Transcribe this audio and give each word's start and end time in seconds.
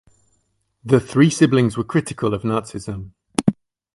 The 0.83 0.99
three 0.99 1.29
siblings 1.29 1.77
were 1.77 1.83
critical 1.83 2.33
of 2.33 2.41
Nazism. 2.41 3.11